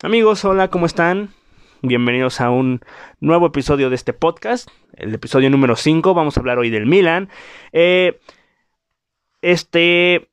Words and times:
Amigos, 0.00 0.44
hola, 0.44 0.68
¿cómo 0.68 0.86
están? 0.86 1.30
Bienvenidos 1.82 2.40
a 2.40 2.50
un 2.50 2.82
nuevo 3.18 3.48
episodio 3.48 3.90
de 3.90 3.96
este 3.96 4.12
podcast, 4.12 4.70
el 4.94 5.12
episodio 5.12 5.50
número 5.50 5.74
5. 5.74 6.14
Vamos 6.14 6.36
a 6.36 6.40
hablar 6.40 6.56
hoy 6.60 6.70
del 6.70 6.86
Milan. 6.86 7.28
Eh, 7.72 8.20
este. 9.42 10.28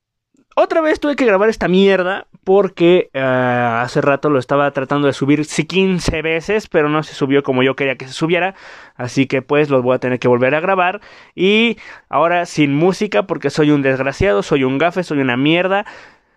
Otra 0.55 0.81
vez 0.81 0.99
tuve 0.99 1.15
que 1.15 1.25
grabar 1.25 1.49
esta 1.49 1.67
mierda 1.67 2.27
porque 2.43 3.09
eh, 3.13 3.19
hace 3.19 4.01
rato 4.01 4.29
lo 4.29 4.37
estaba 4.37 4.69
tratando 4.69 5.07
de 5.07 5.13
subir 5.13 5.47
15 5.47 6.21
veces, 6.21 6.67
pero 6.67 6.87
no 6.87 7.01
se 7.01 7.15
subió 7.15 7.41
como 7.41 7.63
yo 7.63 7.75
quería 7.75 7.95
que 7.95 8.05
se 8.05 8.13
subiera. 8.13 8.53
Así 8.93 9.25
que 9.25 9.41
pues 9.41 9.71
los 9.71 9.81
voy 9.81 9.95
a 9.95 9.99
tener 9.99 10.19
que 10.19 10.27
volver 10.27 10.53
a 10.53 10.59
grabar. 10.59 11.01
Y 11.33 11.79
ahora 12.07 12.45
sin 12.45 12.75
música 12.75 13.25
porque 13.25 13.49
soy 13.49 13.71
un 13.71 13.81
desgraciado, 13.81 14.43
soy 14.43 14.63
un 14.63 14.77
gafe, 14.77 15.01
soy 15.01 15.21
una 15.21 15.37
mierda. 15.37 15.87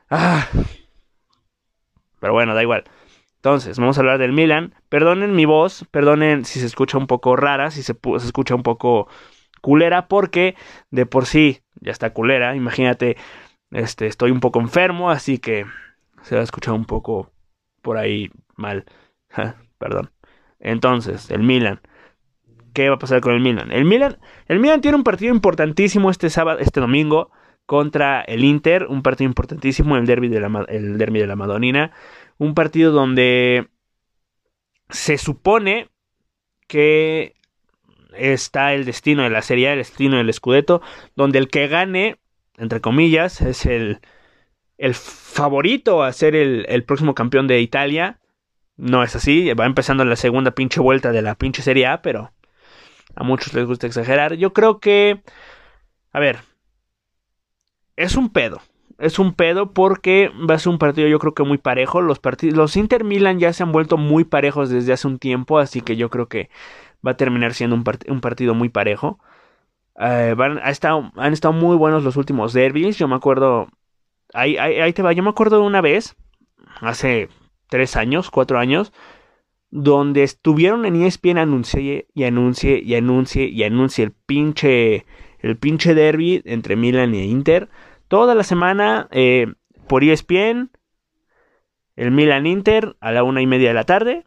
Ah. 0.09 0.49
Pero 2.21 2.33
bueno, 2.33 2.55
da 2.55 2.63
igual. 2.63 2.85
Entonces, 3.39 3.79
vamos 3.79 3.97
a 3.97 4.01
hablar 4.01 4.19
del 4.19 4.33
Milan. 4.33 4.75
Perdonen 4.89 5.35
mi 5.37 5.45
voz, 5.45 5.87
perdonen 5.93 6.45
si 6.45 6.59
se 6.59 6.67
escucha 6.67 6.99
un 6.99 7.07
poco 7.07 7.37
rara, 7.37 7.71
si 7.71 7.83
se, 7.83 7.95
se 7.95 8.27
escucha 8.27 8.57
un 8.57 8.65
poco 8.65 9.09
culera, 9.61 10.09
porque 10.09 10.57
de 10.91 11.07
por 11.07 11.25
sí 11.27 11.61
ya 11.81 11.93
está 11.93 12.13
culera. 12.13 12.57
Imagínate, 12.57 13.17
este, 13.71 14.09
estoy 14.09 14.33
un 14.33 14.41
poco 14.41 14.61
enfermo, 14.61 15.11
así 15.11 15.39
que 15.39 15.67
se 16.23 16.35
va 16.35 16.41
a 16.41 16.45
escuchar 16.45 16.75
un 16.75 16.85
poco 16.85 17.31
por 17.81 17.97
ahí 17.97 18.31
mal. 18.57 18.87
Perdón. 19.79 20.11
Entonces, 20.59 21.31
el 21.31 21.45
Milan. 21.45 21.81
¿Qué 22.75 22.89
va 22.89 22.97
a 22.97 22.99
pasar 22.99 23.21
con 23.21 23.35
el 23.35 23.41
Milan? 23.41 23.71
El 23.71 23.85
Milan, 23.85 24.19
el 24.47 24.59
Milan 24.59 24.81
tiene 24.81 24.97
un 24.97 25.05
partido 25.05 25.33
importantísimo 25.33 26.11
este 26.11 26.29
sábado, 26.29 26.59
este 26.59 26.81
domingo 26.81 27.31
contra 27.67 28.21
el 28.23 28.45
Inter, 28.45 28.87
un 28.89 29.03
partido 29.03 29.29
importantísimo, 29.29 29.97
el 29.97 30.07
derby 30.07 30.29
de 30.29 30.41
la, 30.41 30.65
el 30.69 30.99
derby 30.99 31.21
de 31.21 31.27
la 31.27 31.37
Madonina 31.37 31.93
un 32.39 32.55
partido 32.55 32.93
donde 32.93 33.69
se 34.89 35.19
supone 35.19 35.89
que 36.67 37.35
está 38.17 38.75
el 38.75 38.85
destino 38.85 39.23
de 39.23 39.31
la 39.31 39.43
Serie 39.43 39.73
el 39.73 39.79
destino 39.79 40.17
del 40.17 40.33
Scudetto, 40.33 40.81
donde 41.15 41.39
el 41.39 41.49
que 41.49 41.69
gane, 41.69 42.17
entre 42.57 42.81
comillas, 42.81 43.41
es 43.41 43.67
el, 43.67 44.01
el 44.79 44.95
favorito 44.95 46.03
a 46.03 46.13
ser 46.13 46.35
el, 46.35 46.65
el, 46.69 46.85
próximo 46.85 47.15
campeón 47.15 47.47
de 47.47 47.61
Italia. 47.61 48.19
No 48.77 49.03
es 49.03 49.17
así, 49.17 49.53
va 49.55 49.67
empezando 49.67 50.05
la 50.05 50.17
segunda 50.17 50.53
pinche 50.53 50.81
vuelta 50.81 51.13
de 51.13 51.23
la 51.23 51.35
pinche 51.35 51.63
Serie 51.63 51.87
A, 51.87 52.03
pero 52.03 52.33
a 53.15 53.25
muchos 53.25 53.53
les 53.55 53.67
gusta 53.67 53.87
exagerar. 53.87 54.35
Yo 54.35 54.53
creo 54.53 54.79
que, 54.79 55.23
a 56.13 56.21
ver, 56.21 56.39
es 57.97 58.15
un 58.15 58.31
pedo 58.31 58.63
es 58.99 59.19
un 59.21 59.33
pedo 59.33 59.73
porque 59.73 60.31
va 60.49 60.55
a 60.55 60.59
ser 60.59 60.71
un 60.71 60.79
partido 60.79 61.09
yo 61.09 61.19
creo 61.21 61.35
que 61.35 61.45
muy 61.45 61.59
parejo. 61.59 62.03
Los, 62.03 62.19
partidos, 62.19 62.57
los 62.57 62.77
Inter 62.77 63.05
Milan 63.05 63.39
ya 63.39 63.53
se 63.53 63.63
han 63.63 63.73
vuelto 63.73 63.97
muy 63.97 64.25
parejos 64.25 64.71
desde 64.71 64.93
hace 64.93 65.07
un 65.07 65.19
tiempo, 65.19 65.59
así 65.59 65.81
que 65.81 65.97
yo 65.97 66.11
creo 66.11 66.29
que 66.29 66.51
va 67.07 67.13
a 67.13 67.17
terminar 67.17 67.55
siendo 67.55 67.77
un, 67.77 67.85
un 68.09 68.21
partido 68.21 68.55
muy 68.55 68.69
parejo. 68.69 69.21
Eh, 70.01 70.35
estado, 70.67 71.13
han 71.17 71.33
estado 71.33 71.55
muy 71.55 71.77
buenos 71.77 72.03
los 72.03 72.17
últimos 72.17 72.53
derbis. 72.53 72.99
Yo 72.99 73.07
me 73.07 73.15
acuerdo, 73.15 73.69
ahí, 74.35 74.57
ahí, 74.57 74.93
te 74.93 75.03
va, 75.03 75.13
yo 75.13 75.23
me 75.23 75.31
acuerdo 75.31 75.61
de 75.61 75.67
una 75.67 75.81
vez, 75.81 76.17
hace 76.81 77.29
tres 77.69 77.97
años, 77.97 78.31
cuatro 78.31 78.59
años, 78.59 78.93
donde 79.71 80.25
estuvieron 80.25 80.87
en 80.87 81.03
ESPN 81.03 81.39
anuncie 81.39 82.09
y 82.15 82.25
anuncie 82.25 82.81
y 82.83 82.95
anuncie 82.97 83.47
y 83.47 83.63
anuncie 83.63 84.05
el 84.05 84.13
pinche, 84.13 85.05
el 85.41 85.57
pinche 85.57 85.95
derby 85.95 86.43
entre 86.47 86.75
Milan 86.75 87.15
y 87.15 87.23
Inter 87.25 87.69
toda 88.09 88.35
la 88.35 88.43
semana 88.43 89.09
eh, 89.11 89.53
por 89.87 90.05
ESPN, 90.05 90.71
el 91.97 92.11
Milan 92.11 92.47
Inter 92.47 92.97
a 93.01 93.13
la 93.13 93.23
una 93.23 93.43
y 93.43 93.47
media 93.47 93.69
de 93.69 93.75
la 93.75 93.85
tarde. 93.85 94.25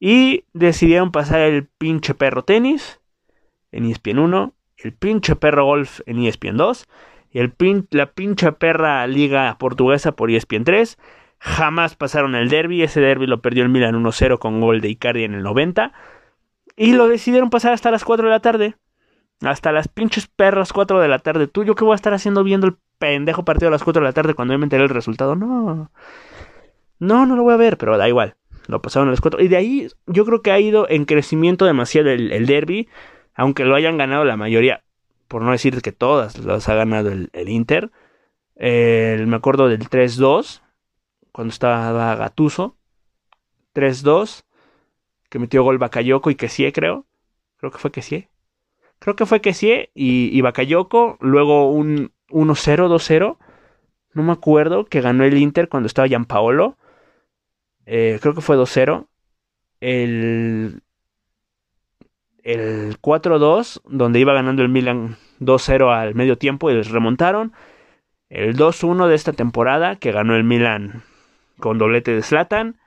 Y 0.00 0.44
decidieron 0.52 1.10
pasar 1.10 1.40
el 1.40 1.66
pinche 1.66 2.14
perro 2.14 2.44
tenis 2.44 3.00
en 3.72 3.84
ESPN 3.84 4.20
1, 4.20 4.54
el 4.76 4.92
pinche 4.92 5.34
perro 5.34 5.64
golf 5.64 6.00
en 6.06 6.24
ESPN 6.24 6.56
2 6.56 6.86
y 7.30 7.40
el 7.40 7.52
la 7.90 8.12
pinche 8.12 8.52
perra 8.52 9.06
liga 9.06 9.56
portuguesa 9.58 10.12
por 10.12 10.30
ESPN 10.30 10.64
3. 10.64 10.98
Jamás 11.40 11.96
pasaron 11.96 12.34
el 12.34 12.48
derby, 12.48 12.82
ese 12.82 13.00
derby 13.00 13.26
lo 13.26 13.42
perdió 13.42 13.62
el 13.62 13.68
Milan 13.68 13.94
1-0 13.94 14.38
con 14.38 14.60
gol 14.60 14.80
de 14.80 14.88
Icardi 14.88 15.24
en 15.24 15.34
el 15.34 15.42
90 15.42 15.92
y 16.76 16.92
lo 16.92 17.08
decidieron 17.08 17.50
pasar 17.50 17.72
hasta 17.72 17.90
las 17.90 18.04
4 18.04 18.26
de 18.26 18.30
la 18.30 18.40
tarde. 18.40 18.76
Hasta 19.42 19.70
las 19.70 19.86
pinches 19.86 20.26
perras 20.26 20.72
4 20.72 21.00
de 21.00 21.08
la 21.08 21.20
tarde. 21.20 21.46
¿Tú 21.46 21.64
yo 21.64 21.74
qué 21.74 21.84
voy 21.84 21.92
a 21.92 21.96
estar 21.96 22.12
haciendo 22.12 22.42
viendo 22.42 22.66
el 22.66 22.76
pendejo 22.98 23.44
partido 23.44 23.68
a 23.68 23.70
las 23.70 23.84
4 23.84 24.00
de 24.00 24.08
la 24.08 24.12
tarde 24.12 24.34
cuando 24.34 24.54
yo 24.54 24.58
me 24.58 24.66
enteré 24.66 24.82
el 24.82 24.88
resultado? 24.88 25.36
No. 25.36 25.90
No, 26.98 27.26
no 27.26 27.36
lo 27.36 27.44
voy 27.44 27.54
a 27.54 27.58
ver, 27.58 27.78
pero 27.78 27.96
da 27.96 28.08
igual. 28.08 28.36
Lo 28.66 28.82
pasaron 28.82 29.08
a 29.08 29.12
las 29.12 29.20
4. 29.20 29.40
Y 29.40 29.48
de 29.48 29.56
ahí 29.56 29.88
yo 30.06 30.24
creo 30.24 30.42
que 30.42 30.50
ha 30.50 30.58
ido 30.58 30.88
en 30.88 31.04
crecimiento 31.04 31.64
demasiado 31.66 32.10
el, 32.10 32.46
derby. 32.46 32.88
Aunque 33.34 33.64
lo 33.64 33.76
hayan 33.76 33.96
ganado 33.96 34.24
la 34.24 34.36
mayoría. 34.36 34.82
Por 35.28 35.42
no 35.42 35.52
decir 35.52 35.80
que 35.82 35.92
todas 35.92 36.38
las 36.38 36.68
ha 36.68 36.74
ganado 36.74 37.10
el, 37.10 37.48
Inter. 37.48 37.92
me 38.56 39.36
acuerdo 39.36 39.68
del 39.68 39.88
3-2. 39.88 40.62
Cuando 41.30 41.52
estaba 41.52 42.16
Gatuso. 42.16 42.76
3-2. 43.74 44.42
Que 45.30 45.38
metió 45.38 45.62
gol 45.62 45.78
Bakayoko 45.78 46.30
y 46.30 46.34
Kessie, 46.34 46.72
creo. 46.72 47.06
Creo 47.58 47.70
que 47.70 47.78
fue 47.78 47.92
Kessie 47.92 48.28
creo 48.98 49.16
que 49.16 49.26
fue 49.26 49.40
que 49.40 49.50
y, 49.94 50.36
y 50.36 50.40
Bakayoko, 50.40 51.18
luego 51.20 51.70
un 51.70 52.12
1-0, 52.30 52.88
2-0, 52.88 53.36
no 54.14 54.22
me 54.22 54.32
acuerdo, 54.32 54.86
que 54.86 55.00
ganó 55.00 55.24
el 55.24 55.38
Inter 55.38 55.68
cuando 55.68 55.86
estaba 55.86 56.08
Gianpaolo, 56.08 56.76
eh, 57.86 58.18
creo 58.20 58.34
que 58.34 58.40
fue 58.40 58.56
2-0, 58.56 59.06
el, 59.80 60.82
el 62.42 63.00
4-2, 63.00 63.80
donde 63.86 64.20
iba 64.20 64.34
ganando 64.34 64.62
el 64.62 64.68
Milan 64.68 65.16
2-0 65.40 65.94
al 65.94 66.14
medio 66.14 66.36
tiempo 66.36 66.70
y 66.70 66.74
les 66.74 66.90
remontaron, 66.90 67.52
el 68.28 68.56
2-1 68.56 69.06
de 69.06 69.14
esta 69.14 69.32
temporada, 69.32 69.96
que 69.96 70.12
ganó 70.12 70.34
el 70.34 70.44
Milan 70.44 71.02
con 71.58 71.78
doblete 71.78 72.14
de 72.14 72.22
Zlatan, 72.22 72.78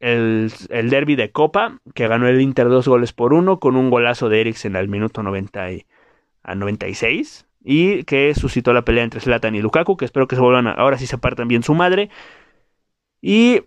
el, 0.00 0.52
el 0.70 0.90
derby 0.90 1.16
de 1.16 1.30
Copa, 1.30 1.80
que 1.94 2.08
ganó 2.08 2.28
el 2.28 2.40
Inter 2.40 2.68
dos 2.68 2.88
goles 2.88 3.12
por 3.12 3.32
uno, 3.32 3.58
con 3.58 3.76
un 3.76 3.90
golazo 3.90 4.28
de 4.28 4.40
Eriksen 4.40 4.76
al 4.76 4.88
minuto 4.88 5.22
90 5.22 5.72
y, 5.72 5.86
a 6.42 6.54
96, 6.54 7.46
y 7.64 8.04
que 8.04 8.34
suscitó 8.34 8.72
la 8.72 8.84
pelea 8.84 9.04
entre 9.04 9.20
Zlatan 9.20 9.54
y 9.54 9.60
Lukaku, 9.60 9.96
que 9.96 10.04
espero 10.04 10.28
que 10.28 10.36
se 10.36 10.42
vuelvan, 10.42 10.66
ahora 10.66 10.98
sí 10.98 11.06
se 11.06 11.18
partan 11.18 11.48
bien 11.48 11.62
su 11.62 11.74
madre. 11.74 12.10
Y 13.20 13.62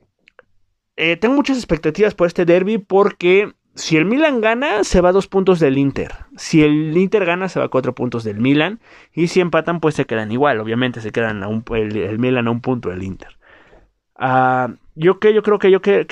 eh, 0.96 1.18
tengo 1.18 1.36
muchas 1.36 1.58
expectativas 1.58 2.16
por 2.16 2.28
este 2.28 2.46
derby 2.46 2.78
porque 2.78 3.54
si 3.76 3.98
el 3.98 4.06
Milan 4.06 4.42
gana, 4.42 4.84
se 4.84 5.02
va 5.02 5.10
a 5.10 5.14
dos 5.14 5.28
puntos 5.28 5.60
del 5.60 5.78
Inter. 5.78 6.12
Si 6.36 6.64
el 6.64 6.96
Inter 6.98 7.26
gana, 7.26 7.50
se 7.50 7.60
va 7.60 7.66
a 7.66 7.70
cuatro 7.70 7.96
puntos 7.96 8.24
del 8.24 8.40
Milan. 8.40 8.80
Y 9.14 9.28
si 9.28 9.40
empatan, 9.40 9.80
pues 9.80 9.96
se 9.96 10.06
quedan 10.06 10.32
igual. 10.32 10.60
Obviamente 10.60 11.02
se 11.02 11.12
quedan 11.12 11.44
a 11.44 11.48
un, 11.48 11.64
el, 11.74 11.96
el 11.96 12.20
Milan 12.20 12.48
a 12.48 12.52
un 12.52 12.62
punto 12.62 12.90
del 12.90 13.04
Inter. 13.04 13.38
Ah, 14.16 14.74
yo 14.96 15.20
que 15.20 15.34
yo 15.34 15.44
creo 15.44 15.60
que 15.60 15.72
yo 15.72 15.82
que, 15.82 16.06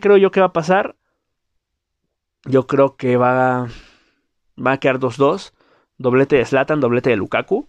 creo 0.00 0.16
yo 0.16 0.30
que 0.30 0.40
va 0.40 0.46
a 0.46 0.52
pasar. 0.52 0.96
Yo 2.44 2.66
creo 2.66 2.96
que 2.96 3.16
va 3.16 3.66
va 4.64 4.72
a 4.72 4.78
quedar 4.78 4.98
2-2, 4.98 5.52
doblete 5.98 6.36
de 6.36 6.44
Slatan, 6.44 6.80
doblete 6.80 7.10
de 7.10 7.16
Lukaku. 7.16 7.66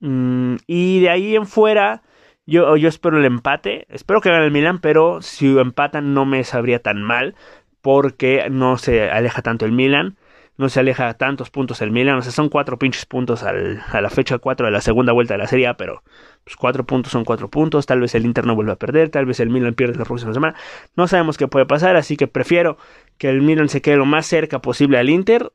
Mm, 0.00 0.56
y 0.66 1.00
de 1.00 1.10
ahí 1.10 1.36
en 1.36 1.46
fuera 1.46 2.02
yo, 2.46 2.76
yo 2.76 2.88
espero 2.88 3.18
el 3.18 3.26
empate, 3.26 3.86
espero 3.90 4.20
que 4.20 4.30
gane 4.30 4.46
el 4.46 4.50
Milan, 4.50 4.80
pero 4.80 5.22
si 5.22 5.58
empatan 5.58 6.14
no 6.14 6.24
me 6.24 6.42
sabría 6.44 6.80
tan 6.80 7.02
mal 7.02 7.34
porque 7.82 8.48
no 8.50 8.76
se 8.78 9.10
aleja 9.10 9.42
tanto 9.42 9.66
el 9.66 9.72
Milan 9.72 10.16
no 10.60 10.68
se 10.68 10.80
aleja 10.80 11.14
tantos 11.14 11.48
puntos 11.48 11.80
el 11.80 11.90
Milan, 11.90 12.18
o 12.18 12.22
sea, 12.22 12.32
son 12.32 12.50
cuatro 12.50 12.78
pinches 12.78 13.06
puntos 13.06 13.42
a 13.42 13.52
la 13.52 14.10
fecha 14.10 14.38
4 14.38 14.66
de 14.66 14.72
la 14.72 14.82
segunda 14.82 15.12
vuelta 15.12 15.34
de 15.34 15.38
la 15.38 15.46
Serie 15.46 15.72
pero 15.74 16.02
pues 16.50 16.56
cuatro 16.56 16.84
puntos 16.84 17.12
son 17.12 17.24
cuatro 17.24 17.48
puntos, 17.48 17.86
tal 17.86 18.00
vez 18.00 18.12
el 18.16 18.24
Inter 18.24 18.44
no 18.44 18.56
vuelva 18.56 18.72
a 18.72 18.76
perder, 18.76 19.08
tal 19.08 19.24
vez 19.24 19.38
el 19.38 19.50
Milan 19.50 19.74
pierda 19.74 19.96
la 19.96 20.04
próxima 20.04 20.34
semana, 20.34 20.56
no 20.96 21.06
sabemos 21.06 21.38
qué 21.38 21.46
puede 21.46 21.64
pasar, 21.64 21.94
así 21.94 22.16
que 22.16 22.26
prefiero 22.26 22.76
que 23.18 23.28
el 23.28 23.40
Milan 23.40 23.68
se 23.68 23.80
quede 23.80 23.96
lo 23.96 24.04
más 24.04 24.26
cerca 24.26 24.60
posible 24.60 24.98
al 24.98 25.08
Inter, 25.10 25.52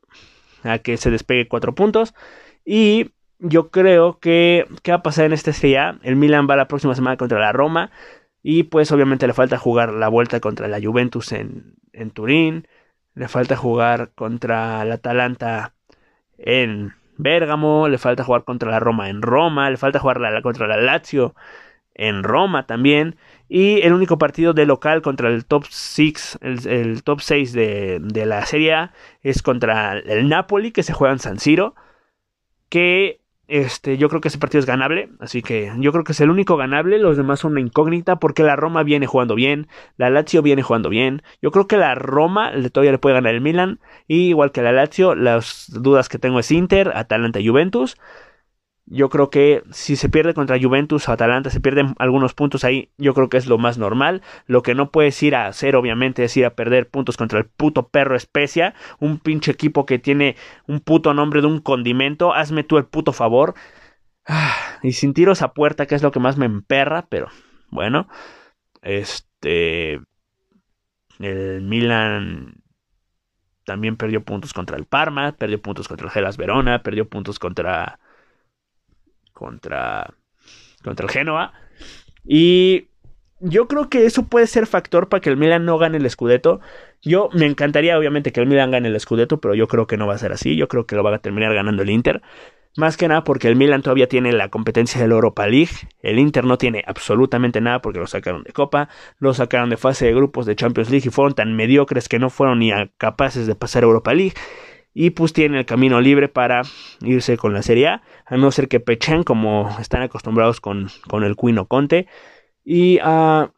a 0.62 0.78
que 0.78 0.96
se 0.96 1.10
despegue 1.10 1.48
cuatro 1.48 1.74
puntos, 1.74 2.14
y 2.64 3.10
yo 3.38 3.70
creo 3.70 4.18
que, 4.20 4.66
¿qué 4.82 4.92
va 4.92 4.98
a 4.98 5.02
pasar 5.02 5.26
en 5.26 5.34
esta 5.34 5.52
Serie 5.52 5.98
El 6.02 6.16
Milan 6.16 6.46
va 6.48 6.56
la 6.56 6.66
próxima 6.66 6.94
semana 6.94 7.18
contra 7.18 7.38
la 7.38 7.52
Roma, 7.52 7.90
y 8.42 8.62
pues 8.62 8.90
obviamente 8.90 9.26
le 9.26 9.34
falta 9.34 9.58
jugar 9.58 9.92
la 9.92 10.08
vuelta 10.08 10.40
contra 10.40 10.66
la 10.66 10.80
Juventus 10.80 11.32
en, 11.32 11.74
en 11.92 12.10
Turín, 12.10 12.68
le 13.14 13.28
falta 13.28 13.54
jugar 13.54 14.12
contra 14.14 14.80
el 14.80 14.92
Atalanta 14.92 15.74
en 16.38 16.94
Bérgamo, 17.18 17.88
le 17.88 17.98
falta 17.98 18.24
jugar 18.24 18.44
contra 18.44 18.70
la 18.70 18.80
Roma 18.80 19.08
en 19.08 19.22
Roma, 19.22 19.70
le 19.70 19.76
falta 19.76 19.98
jugar 19.98 20.42
contra 20.42 20.66
la 20.66 20.76
Lazio 20.76 21.34
en 21.94 22.22
Roma 22.22 22.66
también. 22.66 23.16
Y 23.48 23.80
el 23.82 23.92
único 23.92 24.18
partido 24.18 24.52
de 24.52 24.66
local 24.66 25.02
contra 25.02 25.28
el 25.28 25.46
top 25.46 25.64
6, 25.68 26.38
el, 26.42 27.02
top 27.02 27.20
6 27.20 27.52
de, 27.52 28.00
la 28.26 28.44
Serie 28.46 28.74
A 28.74 28.92
es 29.22 29.42
contra 29.42 29.98
el 29.98 30.28
Napoli, 30.28 30.72
que 30.72 30.82
se 30.82 30.92
juega 30.92 31.12
en 31.12 31.20
San 31.20 31.38
Siro. 31.38 31.74
Que 32.68 33.20
este, 33.48 33.96
yo 33.96 34.08
creo 34.08 34.20
que 34.20 34.28
ese 34.28 34.38
partido 34.38 34.60
es 34.60 34.66
ganable, 34.66 35.08
así 35.20 35.42
que 35.42 35.72
yo 35.78 35.92
creo 35.92 36.04
que 36.04 36.12
es 36.12 36.20
el 36.20 36.30
único 36.30 36.56
ganable, 36.56 36.98
los 36.98 37.16
demás 37.16 37.40
son 37.40 37.52
una 37.52 37.60
incógnita 37.60 38.16
porque 38.16 38.42
la 38.42 38.56
Roma 38.56 38.82
viene 38.82 39.06
jugando 39.06 39.34
bien, 39.34 39.68
la 39.96 40.10
Lazio 40.10 40.42
viene 40.42 40.62
jugando 40.62 40.88
bien, 40.88 41.22
yo 41.40 41.50
creo 41.52 41.66
que 41.66 41.76
la 41.76 41.94
Roma 41.94 42.52
todavía 42.72 42.92
le 42.92 42.98
puede 42.98 43.14
ganar 43.14 43.34
el 43.34 43.40
Milan, 43.40 43.78
y 44.08 44.28
igual 44.28 44.52
que 44.52 44.62
la 44.62 44.72
Lazio, 44.72 45.14
las 45.14 45.66
dudas 45.68 46.08
que 46.08 46.18
tengo 46.18 46.40
es 46.40 46.50
Inter, 46.50 46.92
Atalanta 46.94 47.40
Juventus, 47.44 47.96
yo 48.86 49.08
creo 49.08 49.30
que 49.30 49.64
si 49.72 49.96
se 49.96 50.08
pierde 50.08 50.32
contra 50.32 50.60
Juventus 50.60 51.08
o 51.08 51.12
Atalanta, 51.12 51.50
se 51.50 51.60
pierden 51.60 51.94
algunos 51.98 52.34
puntos 52.34 52.62
ahí, 52.62 52.90
yo 52.98 53.14
creo 53.14 53.28
que 53.28 53.36
es 53.36 53.46
lo 53.46 53.58
más 53.58 53.78
normal. 53.78 54.22
Lo 54.46 54.62
que 54.62 54.76
no 54.76 54.92
puedes 54.92 55.20
ir 55.24 55.34
a 55.34 55.48
hacer, 55.48 55.74
obviamente, 55.74 56.22
es 56.22 56.36
ir 56.36 56.46
a 56.46 56.54
perder 56.54 56.88
puntos 56.88 57.16
contra 57.16 57.40
el 57.40 57.46
puto 57.46 57.88
perro 57.88 58.14
especia, 58.16 58.74
un 59.00 59.18
pinche 59.18 59.50
equipo 59.50 59.86
que 59.86 59.98
tiene 59.98 60.36
un 60.68 60.78
puto 60.80 61.14
nombre 61.14 61.40
de 61.40 61.48
un 61.48 61.60
condimento. 61.60 62.32
Hazme 62.32 62.62
tú 62.62 62.78
el 62.78 62.86
puto 62.86 63.12
favor. 63.12 63.54
Ah, 64.24 64.78
y 64.82 64.92
sin 64.92 65.14
tiros 65.14 65.42
a 65.42 65.52
puerta, 65.52 65.86
que 65.86 65.96
es 65.96 66.02
lo 66.02 66.12
que 66.12 66.20
más 66.20 66.36
me 66.36 66.46
emperra, 66.46 67.06
pero 67.08 67.28
bueno. 67.70 68.08
Este. 68.82 70.00
El 71.18 71.62
Milan 71.62 72.62
también 73.64 73.96
perdió 73.96 74.22
puntos 74.22 74.52
contra 74.52 74.76
el 74.76 74.84
Parma, 74.84 75.32
perdió 75.32 75.60
puntos 75.60 75.88
contra 75.88 76.06
el 76.06 76.12
Gelas 76.12 76.36
Verona, 76.36 76.82
perdió 76.82 77.08
puntos 77.08 77.38
contra 77.38 77.98
contra, 79.36 80.14
contra 80.82 81.04
el 81.04 81.12
Genoa. 81.12 81.52
Y 82.24 82.88
yo 83.38 83.68
creo 83.68 83.88
que 83.88 84.06
eso 84.06 84.26
puede 84.26 84.46
ser 84.46 84.66
factor 84.66 85.08
para 85.08 85.20
que 85.20 85.28
el 85.28 85.36
Milan 85.36 85.64
no 85.64 85.78
gane 85.78 85.98
el 85.98 86.10
Scudetto. 86.10 86.60
Yo 87.02 87.28
me 87.34 87.46
encantaría 87.46 87.98
obviamente 87.98 88.32
que 88.32 88.40
el 88.40 88.46
Milan 88.46 88.70
gane 88.70 88.88
el 88.88 88.98
Scudetto, 88.98 89.40
pero 89.40 89.54
yo 89.54 89.68
creo 89.68 89.86
que 89.86 89.96
no 89.96 90.06
va 90.06 90.14
a 90.14 90.18
ser 90.18 90.32
así. 90.32 90.56
Yo 90.56 90.68
creo 90.68 90.86
que 90.86 90.96
lo 90.96 91.04
va 91.04 91.14
a 91.14 91.18
terminar 91.18 91.54
ganando 91.54 91.82
el 91.82 91.90
Inter. 91.90 92.22
Más 92.78 92.96
que 92.96 93.08
nada 93.08 93.24
porque 93.24 93.48
el 93.48 93.56
Milan 93.56 93.82
todavía 93.82 94.08
tiene 94.08 94.32
la 94.32 94.48
competencia 94.48 95.00
del 95.00 95.12
Europa 95.12 95.46
League. 95.46 95.70
El 96.00 96.18
Inter 96.18 96.44
no 96.44 96.58
tiene 96.58 96.82
absolutamente 96.86 97.60
nada 97.60 97.80
porque 97.80 97.98
lo 98.00 98.06
sacaron 98.06 98.42
de 98.42 98.52
Copa, 98.52 98.88
lo 99.18 99.32
sacaron 99.34 99.70
de 99.70 99.76
fase 99.76 100.06
de 100.06 100.14
grupos 100.14 100.46
de 100.46 100.56
Champions 100.56 100.90
League 100.90 101.06
y 101.06 101.10
fueron 101.10 101.34
tan 101.34 101.54
mediocres 101.56 102.08
que 102.08 102.18
no 102.18 102.28
fueron 102.30 102.58
ni 102.58 102.72
capaces 102.98 103.46
de 103.46 103.54
pasar 103.54 103.84
Europa 103.84 104.12
League 104.12 104.34
y 104.98 105.10
pues 105.10 105.34
tiene 105.34 105.58
el 105.58 105.66
camino 105.66 106.00
libre 106.00 106.26
para 106.26 106.62
irse 107.02 107.36
con 107.36 107.52
la 107.52 107.60
Serie 107.60 107.88
A, 107.88 108.02
a 108.24 108.38
no 108.38 108.50
ser 108.50 108.66
que 108.66 108.80
pechen 108.80 109.24
como 109.24 109.76
están 109.78 110.00
acostumbrados 110.00 110.62
con, 110.62 110.88
con 111.06 111.22
el 111.22 111.36
Cuino 111.36 111.66
Conte. 111.66 112.06
Y 112.64 112.98
uh, 113.02 113.50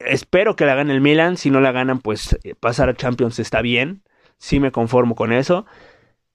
espero 0.00 0.56
que 0.56 0.66
la 0.66 0.74
gane 0.74 0.92
el 0.94 1.00
Milan, 1.00 1.36
si 1.36 1.50
no 1.50 1.60
la 1.60 1.70
ganan 1.70 2.00
pues 2.00 2.36
eh, 2.42 2.56
pasar 2.58 2.88
a 2.88 2.96
Champions 2.96 3.38
está 3.38 3.62
bien, 3.62 4.02
sí 4.36 4.58
me 4.58 4.72
conformo 4.72 5.14
con 5.14 5.32
eso. 5.32 5.64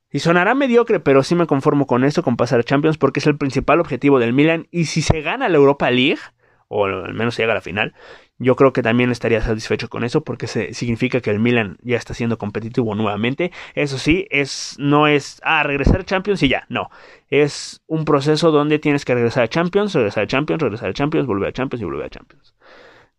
Y 0.09 0.19
sonará 0.19 0.55
mediocre, 0.55 1.01
pero 1.01 1.21
sí 1.21 1.35
me 1.35 1.45
conformo 1.45 1.85
con 1.85 2.05
eso, 2.05 2.23
con 2.23 2.37
pasar 2.37 2.61
a 2.61 2.63
Champions, 2.63 2.97
porque 2.97 3.19
es 3.19 3.27
el 3.27 3.37
principal 3.37 3.81
objetivo 3.81 4.19
del 4.19 4.31
Milan. 4.31 4.69
Y 4.71 4.85
si 4.85 5.01
se 5.01 5.19
gana 5.19 5.49
la 5.49 5.57
Europa 5.57 5.91
League, 5.91 6.21
o 6.75 6.85
al 6.85 7.13
menos 7.13 7.37
llega 7.37 7.53
a 7.53 7.55
la 7.55 7.61
final, 7.61 7.93
yo 8.37 8.55
creo 8.55 8.73
que 8.73 8.81
también 8.81 9.11
estaría 9.11 9.41
satisfecho 9.41 9.89
con 9.89 10.03
eso 10.03 10.23
porque 10.23 10.47
se, 10.47 10.73
significa 10.73 11.21
que 11.21 11.31
el 11.31 11.39
Milan 11.39 11.77
ya 11.81 11.97
está 11.97 12.13
siendo 12.13 12.37
competitivo 12.37 12.93
nuevamente. 12.95 13.51
Eso 13.75 13.97
sí, 13.97 14.27
es 14.29 14.75
no 14.77 15.07
es 15.07 15.39
ah, 15.43 15.63
regresar 15.63 16.01
a 16.01 16.05
Champions 16.05 16.43
y 16.43 16.49
ya, 16.49 16.65
no. 16.69 16.89
Es 17.29 17.81
un 17.87 18.03
proceso 18.03 18.51
donde 18.51 18.79
tienes 18.79 19.05
que 19.05 19.15
regresar 19.15 19.43
a 19.43 19.47
Champions, 19.47 19.93
regresar 19.93 20.25
a 20.25 20.27
Champions, 20.27 20.61
regresar 20.61 20.89
a 20.89 20.93
Champions, 20.93 21.27
volver 21.27 21.49
a 21.49 21.53
Champions 21.53 21.81
y 21.81 21.85
volver 21.85 22.05
a 22.05 22.09
Champions. 22.09 22.55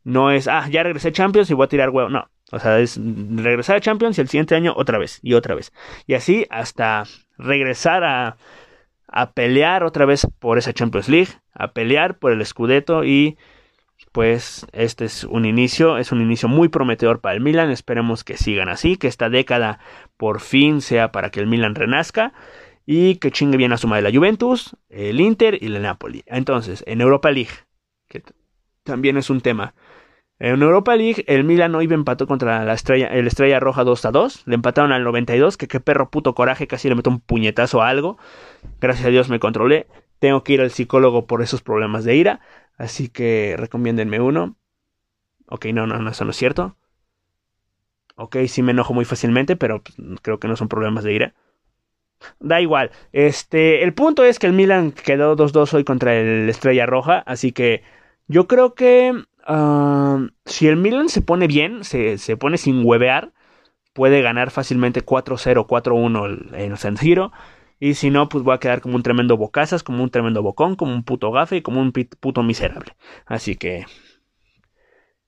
No 0.04 0.30
es 0.30 0.48
ah, 0.48 0.68
ya 0.70 0.82
regresé 0.82 1.08
a 1.08 1.12
Champions 1.12 1.50
y 1.50 1.54
voy 1.54 1.64
a 1.64 1.68
tirar 1.68 1.90
huevo, 1.90 2.10
no. 2.10 2.28
O 2.52 2.60
sea, 2.60 2.78
es 2.78 3.00
regresar 3.02 3.76
a 3.76 3.80
Champions 3.80 4.18
y 4.18 4.20
el 4.20 4.28
siguiente 4.28 4.54
año 4.54 4.74
otra 4.76 4.98
vez 4.98 5.18
y 5.22 5.34
otra 5.34 5.54
vez. 5.54 5.72
Y 6.06 6.14
así 6.14 6.46
hasta 6.50 7.04
regresar 7.38 8.04
a 8.04 8.36
a 9.08 9.32
pelear 9.32 9.84
otra 9.84 10.04
vez 10.04 10.26
por 10.38 10.58
esa 10.58 10.72
Champions 10.72 11.08
League, 11.08 11.30
a 11.58 11.72
pelear 11.72 12.18
por 12.18 12.32
el 12.32 12.44
Scudetto 12.44 13.04
y 13.04 13.36
pues 14.12 14.66
este 14.72 15.04
es 15.04 15.24
un 15.24 15.44
inicio, 15.44 15.98
es 15.98 16.12
un 16.12 16.20
inicio 16.20 16.48
muy 16.48 16.68
prometedor 16.68 17.20
para 17.20 17.34
el 17.34 17.40
Milan, 17.40 17.70
esperemos 17.70 18.24
que 18.24 18.36
sigan 18.36 18.68
así, 18.68 18.96
que 18.96 19.08
esta 19.08 19.28
década 19.28 19.78
por 20.16 20.40
fin 20.40 20.80
sea 20.80 21.12
para 21.12 21.30
que 21.30 21.40
el 21.40 21.46
Milan 21.46 21.74
renazca 21.74 22.32
y 22.86 23.16
que 23.16 23.30
chingue 23.30 23.56
bien 23.56 23.72
a 23.72 23.76
suma 23.76 23.96
de 23.96 24.02
la 24.02 24.16
Juventus, 24.16 24.76
el 24.88 25.20
Inter 25.20 25.58
y 25.60 25.66
el 25.66 25.82
Napoli. 25.82 26.22
Entonces, 26.26 26.84
en 26.86 27.00
Europa 27.00 27.30
League, 27.30 27.50
que 28.08 28.22
también 28.84 29.16
es 29.16 29.28
un 29.28 29.40
tema. 29.40 29.74
En 30.38 30.60
Europa 30.62 30.94
League, 30.96 31.24
el 31.28 31.44
Milan 31.44 31.74
hoy 31.74 31.86
empató 31.90 32.26
contra 32.26 32.64
la 32.64 32.74
estrella, 32.74 33.08
el 33.08 33.26
Estrella 33.26 33.58
Roja 33.58 33.84
2 33.84 34.04
a 34.04 34.10
2. 34.10 34.42
Le 34.46 34.54
empataron 34.54 34.92
al 34.92 35.02
92, 35.02 35.56
que 35.56 35.66
qué 35.66 35.80
perro 35.80 36.10
puto 36.10 36.34
coraje, 36.34 36.66
casi 36.66 36.88
le 36.88 36.94
meto 36.94 37.08
un 37.08 37.20
puñetazo 37.20 37.82
a 37.82 37.88
algo. 37.88 38.18
Gracias 38.80 39.06
a 39.06 39.10
Dios 39.10 39.30
me 39.30 39.40
controlé. 39.40 39.86
Tengo 40.18 40.42
que 40.44 40.54
ir 40.54 40.60
al 40.60 40.70
psicólogo 40.70 41.26
por 41.26 41.42
esos 41.42 41.62
problemas 41.62 42.04
de 42.04 42.16
ira. 42.16 42.40
Así 42.76 43.08
que 43.08 43.54
recomiéndenme 43.58 44.20
uno. 44.20 44.56
Ok, 45.48 45.66
no, 45.66 45.86
no, 45.86 45.98
no, 45.98 46.10
eso 46.10 46.24
no 46.24 46.30
es 46.30 46.36
cierto. 46.36 46.76
Ok, 48.16 48.36
sí 48.48 48.62
me 48.62 48.72
enojo 48.72 48.94
muy 48.94 49.04
fácilmente, 49.04 49.56
pero 49.56 49.82
pues, 49.82 49.96
creo 50.22 50.38
que 50.40 50.48
no 50.48 50.56
son 50.56 50.68
problemas 50.68 51.04
de 51.04 51.12
ira. 51.12 51.34
Da 52.40 52.60
igual. 52.60 52.90
Este, 53.12 53.82
el 53.84 53.92
punto 53.94 54.24
es 54.24 54.38
que 54.38 54.46
el 54.46 54.52
Milan 54.52 54.92
quedó 54.92 55.36
2-2 55.36 55.74
hoy 55.74 55.84
contra 55.84 56.14
el 56.16 56.48
Estrella 56.48 56.86
Roja, 56.86 57.18
así 57.26 57.52
que 57.52 57.82
yo 58.26 58.46
creo 58.48 58.74
que 58.74 59.12
uh, 59.48 60.28
si 60.44 60.68
el 60.68 60.76
Milan 60.76 61.08
se 61.08 61.22
pone 61.22 61.46
bien, 61.46 61.84
se, 61.84 62.18
se 62.18 62.36
pone 62.36 62.56
sin 62.58 62.84
huevear, 62.84 63.32
puede 63.92 64.22
ganar 64.22 64.50
fácilmente 64.50 65.04
4-0, 65.04 65.66
4-1 65.66 66.54
en 66.54 66.76
San 66.76 66.96
Siro. 66.96 67.32
Y 67.78 67.94
si 67.94 68.10
no, 68.10 68.28
pues 68.28 68.42
voy 68.42 68.54
a 68.54 68.58
quedar 68.58 68.80
como 68.80 68.96
un 68.96 69.02
tremendo 69.02 69.36
bocazas, 69.36 69.82
como 69.82 70.02
un 70.02 70.10
tremendo 70.10 70.42
bocón, 70.42 70.76
como 70.76 70.94
un 70.94 71.04
puto 71.04 71.30
gafe 71.30 71.56
y 71.56 71.62
como 71.62 71.80
un 71.80 71.92
puto 71.92 72.42
miserable. 72.42 72.96
Así 73.26 73.56
que 73.56 73.84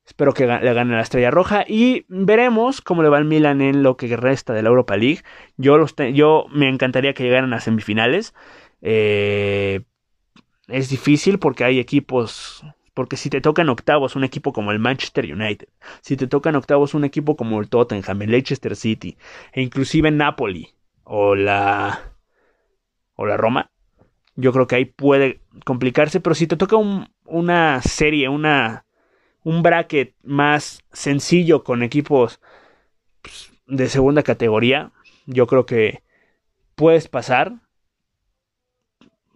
espero 0.07 0.33
que 0.33 0.47
le 0.47 0.73
gane 0.73 0.95
la 0.95 1.03
estrella 1.03 1.31
roja 1.31 1.65
y 1.69 2.07
veremos 2.09 2.81
cómo 2.81 3.03
le 3.03 3.11
va 3.11 3.19
al 3.19 3.27
Milan 3.27 3.61
en 3.61 3.83
lo 3.83 3.97
que 3.99 4.17
resta 4.17 4.55
de 4.55 4.63
la 4.63 4.71
Europa 4.71 4.97
League. 4.97 5.23
Yo, 5.59 5.77
los 5.77 5.95
yo 6.15 6.47
me 6.51 6.69
encantaría 6.69 7.13
que 7.13 7.25
llegaran 7.25 7.53
a 7.53 7.61
semifinales. 7.61 8.35
Eh, 8.81 9.83
es 10.69 10.89
difícil 10.89 11.39
porque 11.39 11.65
hay 11.65 11.79
equipos 11.79 12.65
porque 12.95 13.17
si 13.17 13.31
te 13.31 13.41
tocan 13.41 13.69
octavos 13.69 14.17
un 14.17 14.25
equipo 14.25 14.53
como 14.53 14.73
el 14.73 14.81
Manchester 14.81 15.33
United, 15.33 15.69
si 16.01 16.17
te 16.17 16.27
tocan 16.27 16.57
octavos 16.57 16.95
un 16.95 17.05
equipo 17.05 17.37
como 17.37 17.61
el 17.61 17.69
Tottenham, 17.69 18.23
el 18.23 18.33
Leicester 18.33 18.75
City, 18.75 19.17
e 19.53 19.63
inclusive 19.63 20.11
Napoli, 20.11 20.71
o 21.05 21.37
la 21.37 22.08
o 23.19 23.27
la 23.27 23.37
Roma, 23.37 23.73
yo 24.37 24.53
creo 24.53 24.69
que 24.69 24.77
ahí 24.77 24.85
puede 24.85 25.41
complicarse, 25.65 26.21
pero 26.21 26.35
si 26.35 26.47
te 26.47 26.57
toca 26.57 26.77
una 27.25 27.83
serie, 27.83 28.29
una, 28.29 28.87
un 29.43 29.65
bracket 29.65 30.15
más 30.23 30.85
sencillo 30.93 31.65
con 31.65 31.83
equipos 31.83 32.41
pues, 33.21 33.53
de 33.67 33.89
segunda 33.89 34.23
categoría, 34.23 34.93
yo 35.27 35.49
creo 35.49 35.67
que 35.67 36.05
puedes 36.77 37.09
pasar. 37.09 37.55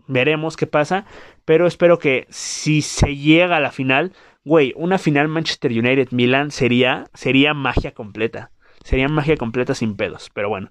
Veremos 0.06 0.56
qué 0.56 0.68
pasa, 0.68 1.04
pero 1.44 1.66
espero 1.66 1.98
que 1.98 2.28
si 2.30 2.82
se 2.82 3.16
llega 3.16 3.56
a 3.56 3.60
la 3.60 3.72
final, 3.72 4.12
güey, 4.44 4.72
una 4.76 4.98
final 4.98 5.26
Manchester 5.26 5.72
United 5.72 6.08
Milan 6.12 6.52
sería 6.52 7.10
sería 7.14 7.52
magia 7.52 7.92
completa. 7.92 8.52
Sería 8.84 9.08
magia 9.08 9.36
completa 9.36 9.74
sin 9.74 9.96
pedos, 9.96 10.30
pero 10.32 10.48
bueno. 10.48 10.70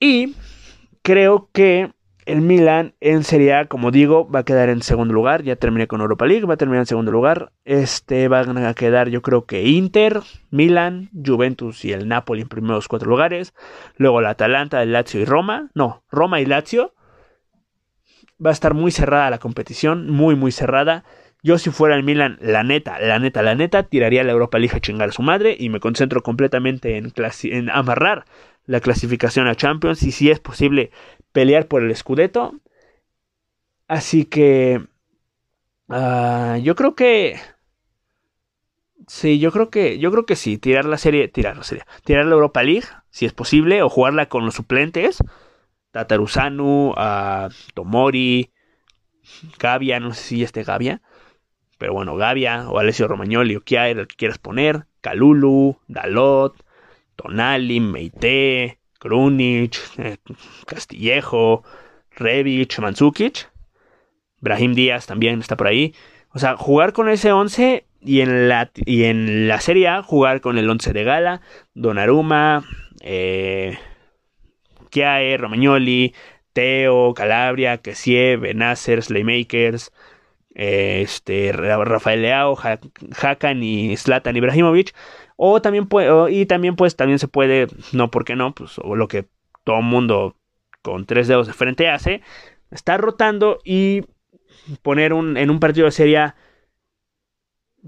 Y 0.00 0.34
creo 1.02 1.48
que 1.52 1.92
el 2.24 2.40
Milan 2.40 2.94
en 3.00 3.24
Serie 3.24 3.54
A, 3.54 3.66
como 3.66 3.90
digo, 3.90 4.28
va 4.30 4.40
a 4.40 4.44
quedar 4.44 4.68
en 4.68 4.82
segundo 4.82 5.12
lugar. 5.12 5.42
Ya 5.42 5.56
terminé 5.56 5.88
con 5.88 6.00
Europa 6.00 6.26
League, 6.26 6.46
va 6.46 6.54
a 6.54 6.56
terminar 6.56 6.82
en 6.82 6.86
segundo 6.86 7.10
lugar. 7.10 7.52
Este 7.64 8.28
van 8.28 8.56
a 8.58 8.74
quedar, 8.74 9.08
yo 9.08 9.22
creo 9.22 9.44
que 9.44 9.64
Inter, 9.64 10.20
Milan, 10.50 11.10
Juventus 11.12 11.84
y 11.84 11.92
el 11.92 12.08
Napoli 12.08 12.42
en 12.42 12.48
primeros 12.48 12.88
cuatro 12.88 13.08
lugares. 13.08 13.54
Luego 13.96 14.20
la 14.20 14.30
Atalanta, 14.30 14.82
el 14.82 14.92
Lazio 14.92 15.20
y 15.20 15.24
Roma. 15.24 15.70
No, 15.74 16.04
Roma 16.10 16.40
y 16.40 16.46
Lazio. 16.46 16.94
Va 18.44 18.50
a 18.50 18.52
estar 18.52 18.74
muy 18.74 18.90
cerrada 18.90 19.30
la 19.30 19.38
competición, 19.38 20.10
muy, 20.10 20.34
muy 20.34 20.52
cerrada. 20.52 21.04
Yo 21.44 21.58
si 21.58 21.70
fuera 21.70 21.96
el 21.96 22.04
Milan, 22.04 22.38
la 22.40 22.62
neta, 22.62 23.00
la 23.00 23.18
neta, 23.18 23.42
la 23.42 23.56
neta, 23.56 23.82
tiraría 23.82 24.22
la 24.22 24.30
Europa 24.30 24.60
League 24.60 24.76
a 24.76 24.80
chingar 24.80 25.08
a 25.08 25.12
su 25.12 25.22
madre 25.22 25.56
y 25.58 25.70
me 25.70 25.80
concentro 25.80 26.22
completamente 26.22 26.96
en, 26.96 27.12
en 27.44 27.70
amarrar 27.70 28.24
la 28.66 28.80
clasificación 28.80 29.46
a 29.48 29.54
Champions 29.54 30.02
y 30.02 30.12
si 30.12 30.30
es 30.30 30.40
posible 30.40 30.90
pelear 31.32 31.66
por 31.66 31.82
el 31.82 31.94
Scudetto. 31.94 32.54
Así 33.88 34.24
que 34.24 34.80
uh, 35.88 36.56
yo 36.62 36.74
creo 36.74 36.94
que 36.94 37.38
sí, 39.06 39.38
yo 39.38 39.52
creo 39.52 39.70
que 39.70 39.98
yo 39.98 40.10
creo 40.10 40.26
que 40.26 40.36
sí, 40.36 40.58
tirar 40.58 40.84
la 40.84 40.98
serie, 40.98 41.28
tirar 41.28 41.56
la 41.56 41.64
serie, 41.64 41.84
tirar 42.04 42.26
la 42.26 42.34
Europa 42.34 42.62
League 42.62 42.86
si 43.10 43.26
es 43.26 43.32
posible 43.32 43.82
o 43.82 43.88
jugarla 43.88 44.26
con 44.26 44.44
los 44.46 44.54
suplentes, 44.54 45.18
Tatarusanu, 45.90 46.94
Tomori, 47.74 48.50
Gavia, 49.58 50.00
no 50.00 50.14
sé 50.14 50.22
si 50.22 50.42
este 50.42 50.64
Gavia, 50.64 51.02
pero 51.78 51.92
bueno, 51.92 52.16
Gavia 52.16 52.68
o 52.70 52.78
Alessio 52.78 53.08
Romagnoli 53.08 53.56
o 53.56 53.60
Kiaer, 53.60 53.98
el 53.98 54.06
que 54.06 54.16
quieras 54.16 54.38
poner, 54.38 54.86
Calulu, 55.02 55.78
Dalot, 55.88 56.54
Tonali, 57.16 57.80
Meite, 57.80 58.78
Krunic, 58.98 59.78
Castillejo, 60.66 61.64
Rebic, 62.10 62.78
Mandzukic, 62.78 63.50
Brahim 64.40 64.74
Díaz 64.74 65.06
también 65.06 65.40
está 65.40 65.56
por 65.56 65.66
ahí. 65.66 65.94
O 66.30 66.38
sea, 66.38 66.56
jugar 66.56 66.92
con 66.92 67.08
ese 67.08 67.32
11 67.32 67.84
y 68.00 68.20
en 68.20 68.48
la, 68.48 68.70
y 68.74 69.04
en 69.04 69.48
la 69.48 69.60
Serie 69.60 69.88
A 69.88 70.02
jugar 70.02 70.40
con 70.40 70.58
el 70.58 70.68
11 70.68 70.92
de 70.92 71.04
Gala, 71.04 71.40
Donnarumma, 71.74 72.64
eh, 73.00 73.78
Romagnoli, 75.38 76.14
Teo, 76.52 77.14
Calabria, 77.14 77.78
Kessie, 77.78 78.36
Benacer, 78.36 79.02
Slaymakers, 79.02 79.92
eh, 80.54 81.02
este, 81.02 81.52
Rafael 81.52 82.22
Leao, 82.22 82.56
Hakan 83.20 83.62
y 83.62 83.96
Zlatan 83.96 84.36
Ibrahimovic. 84.36 84.94
O 85.44 85.60
también 85.60 85.88
y 86.30 86.46
también 86.46 86.76
pues 86.76 86.94
también 86.94 87.18
se 87.18 87.26
puede, 87.26 87.66
no 87.92 88.12
porque 88.12 88.36
no, 88.36 88.54
pues 88.54 88.78
o 88.78 88.94
lo 88.94 89.08
que 89.08 89.26
todo 89.64 89.82
mundo 89.82 90.36
con 90.82 91.04
tres 91.04 91.26
dedos 91.26 91.48
de 91.48 91.52
frente 91.52 91.88
hace, 91.88 92.22
estar 92.70 93.00
rotando 93.00 93.58
y 93.64 94.02
poner 94.82 95.12
un, 95.12 95.36
en 95.36 95.50
un 95.50 95.58
partido 95.58 95.86
de 95.86 95.90
serie 95.90 96.32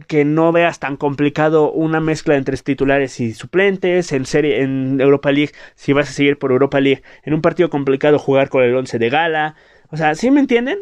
que 0.09 0.25
no 0.25 0.51
veas 0.51 0.81
tan 0.81 0.97
complicado 0.97 1.71
una 1.71 2.01
mezcla 2.01 2.35
entre 2.35 2.57
titulares 2.57 3.21
y 3.21 3.33
suplentes, 3.35 4.11
en 4.11 4.27
serie, 4.27 4.63
en 4.63 5.01
Europa 5.01 5.31
League, 5.31 5.53
si 5.77 5.93
vas 5.93 6.09
a 6.09 6.13
seguir 6.13 6.41
por 6.41 6.51
Europa 6.51 6.81
League, 6.81 7.05
en 7.23 7.35
un 7.35 7.41
partido 7.41 7.71
complicado 7.71 8.19
jugar 8.19 8.49
con 8.49 8.65
el 8.65 8.75
11 8.75 8.99
de 8.99 9.11
gala. 9.11 9.55
O 9.91 9.97
sea, 9.97 10.17
¿sí 10.17 10.33
me 10.33 10.41
entienden? 10.41 10.81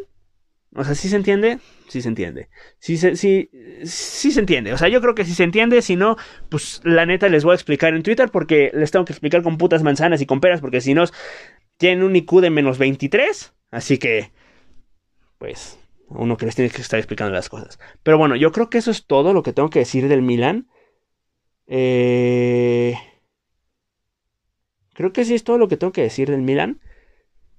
O 0.75 0.85
sea, 0.85 0.95
¿sí 0.95 1.09
se 1.09 1.17
entiende? 1.17 1.59
Sí 1.88 2.00
se 2.00 2.09
entiende. 2.09 2.49
Sí, 2.79 2.97
sí, 2.97 3.17
sí, 3.17 3.50
sí 3.85 4.31
se 4.31 4.41
entiende. 4.41 4.73
O 4.73 4.79
sea, 4.79 4.88
yo 4.88 5.00
creo 5.02 5.14
que 5.14 5.25
sí 5.25 5.35
se 5.35 5.45
entiende. 5.45 5.83
Si 5.83 5.97
no, 5.97 6.17
pues 6.49 6.81
la 6.85 7.05
neta 7.05 7.29
les 7.29 7.45
voy 7.45 7.52
a 7.52 7.57
explicar 7.57 7.95
en 7.95 8.02
Twitter 8.02 8.31
porque 8.31 8.71
les 8.75 8.91
tengo 8.91 9.05
que 9.05 9.12
explicar 9.12 9.43
con 9.43 9.59
putas 9.59 9.83
manzanas 9.83 10.23
y 10.23 10.26
con 10.26 10.41
peras 10.41 10.62
porque 10.62 10.81
si 10.81 10.95
no, 10.95 11.05
tienen 11.76 12.02
un 12.02 12.17
IQ 12.17 12.41
de 12.41 12.50
menos 12.50 12.79
23. 12.79 13.52
Así 13.71 13.99
que, 13.99 14.33
pues, 15.38 15.79
uno 16.09 16.37
que 16.37 16.47
les 16.47 16.55
tiene 16.55 16.71
que 16.71 16.81
estar 16.81 16.99
explicando 16.99 17.35
las 17.35 17.50
cosas. 17.50 17.79
Pero 18.02 18.17
bueno, 18.17 18.37
yo 18.37 18.50
creo 18.52 18.71
que 18.71 18.79
eso 18.79 18.91
es 18.91 19.07
todo 19.07 19.35
lo 19.35 19.43
que 19.43 19.52
tengo 19.52 19.69
que 19.69 19.81
decir 19.81 20.09
del 20.09 20.23
Milan. 20.23 20.69
Eh... 21.67 22.95
Creo 24.95 25.12
que 25.12 25.25
sí 25.25 25.35
es 25.35 25.45
todo 25.45 25.59
lo 25.59 25.69
que 25.69 25.76
tengo 25.76 25.93
que 25.93 26.02
decir 26.02 26.31
del 26.31 26.43
Milan. 26.43 26.81